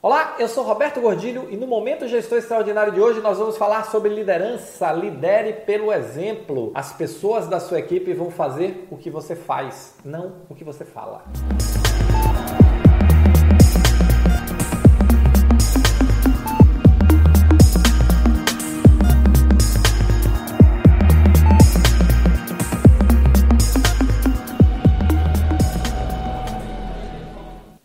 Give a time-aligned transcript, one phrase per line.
[0.00, 3.82] Olá, eu sou Roberto Gordilho e no Momento Gestor Extraordinário de hoje nós vamos falar
[3.86, 4.92] sobre liderança.
[4.92, 6.70] Lidere pelo exemplo.
[6.72, 10.84] As pessoas da sua equipe vão fazer o que você faz, não o que você
[10.84, 11.24] fala.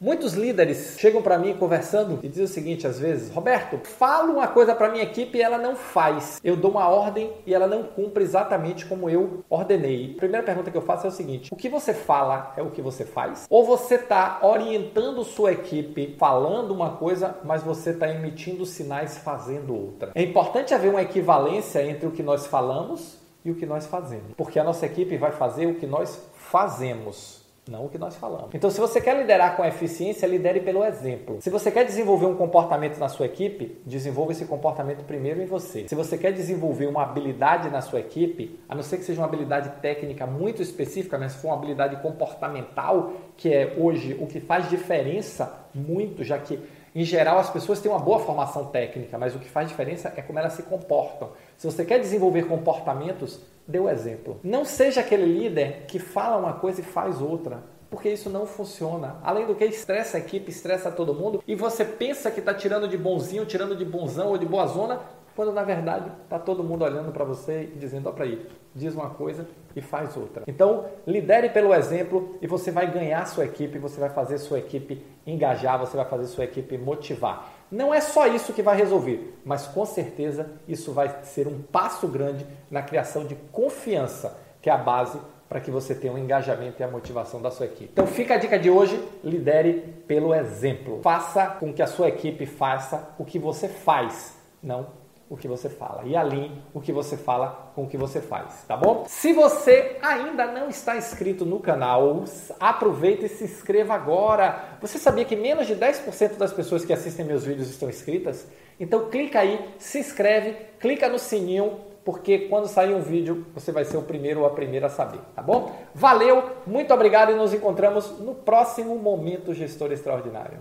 [0.03, 4.49] Muitos líderes chegam para mim conversando e dizem o seguinte às vezes: Roberto, falo uma
[4.49, 6.41] coisa para minha equipe e ela não faz.
[6.43, 10.11] Eu dou uma ordem e ela não cumpre exatamente como eu ordenei.
[10.13, 12.69] A primeira pergunta que eu faço é o seguinte: o que você fala é o
[12.69, 13.45] que você faz?
[13.49, 19.73] Ou você está orientando sua equipe falando uma coisa, mas você está emitindo sinais fazendo
[19.73, 20.11] outra?
[20.15, 24.33] É importante haver uma equivalência entre o que nós falamos e o que nós fazemos,
[24.35, 28.49] porque a nossa equipe vai fazer o que nós fazemos não o que nós falamos.
[28.53, 31.37] Então, se você quer liderar com eficiência, lidere pelo exemplo.
[31.41, 35.87] Se você quer desenvolver um comportamento na sua equipe, desenvolva esse comportamento primeiro em você.
[35.87, 39.27] Se você quer desenvolver uma habilidade na sua equipe, a não ser que seja uma
[39.27, 44.39] habilidade técnica muito específica, mas se for uma habilidade comportamental, que é hoje o que
[44.39, 46.59] faz diferença muito, já que
[46.95, 50.21] em geral, as pessoas têm uma boa formação técnica, mas o que faz diferença é
[50.21, 51.31] como elas se comportam.
[51.57, 54.39] Se você quer desenvolver comportamentos, dê o exemplo.
[54.43, 59.17] Não seja aquele líder que fala uma coisa e faz outra porque isso não funciona.
[59.21, 62.87] Além do que estressa a equipe, estressa todo mundo e você pensa que está tirando
[62.87, 64.99] de bonzinho, tirando de bonzão ou de boa zona,
[65.35, 68.93] quando na verdade está todo mundo olhando para você e dizendo: ó, para aí, diz
[68.93, 70.43] uma coisa e faz outra.
[70.47, 75.03] Então, lidere pelo exemplo e você vai ganhar sua equipe, você vai fazer sua equipe
[75.25, 77.51] engajar, você vai fazer sua equipe motivar.
[77.71, 82.07] Não é só isso que vai resolver, mas com certeza isso vai ser um passo
[82.07, 86.19] grande na criação de confiança, que é a base para que você tenha o um
[86.19, 87.89] engajamento e a motivação da sua equipe.
[87.93, 90.99] Então fica a dica de hoje, lidere pelo exemplo.
[91.01, 95.02] Faça com que a sua equipe faça o que você faz, não
[95.33, 98.63] o que você fala e alinhe o que você fala com o que você faz,
[98.67, 99.03] tá bom?
[99.07, 102.23] Se você ainda não está inscrito no canal,
[102.59, 104.77] aproveita e se inscreva agora.
[104.79, 108.47] Você sabia que menos de 10% das pessoas que assistem meus vídeos estão inscritas?
[108.79, 113.85] Então clica aí, se inscreve, clica no sininho, porque quando sair um vídeo você vai
[113.85, 115.75] ser o primeiro ou a primeira a saber, tá bom?
[115.95, 120.59] Valeu, muito obrigado e nos encontramos no próximo Momento Gestor Extraordinário.